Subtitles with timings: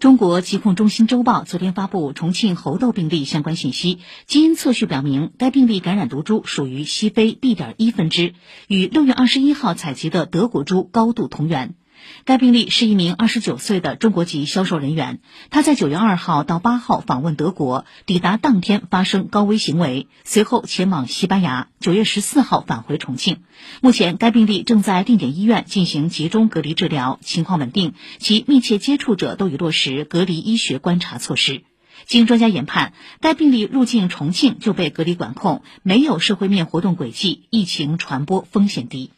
[0.00, 7.54] 中国疾控中心周报昨天发布重庆猴痘病例相关信息，基因测序表明该病例感染毒株属于西非 B.
[7.54, 8.32] 点一分支，
[8.66, 11.74] 与六月二十一号采集的德国株高度同源。
[12.24, 15.20] 该病例是一名二十九岁的中国籍销售人员，
[15.50, 23.38] 他在九月二号到八号访问德国，抵达当天发生高危行为，随后前往西班牙，九月十四号返回重庆。
[23.80, 31.62] 目前，该病例正在定点医院进行集中隔离治疗，情况稳定，其密切接触者都已落实隔离医学观察措施。
[32.06, 39.10] 经专家研判，该病例入境重庆就被隔离管控，没有社会面活动轨迹，疫情传播风险低。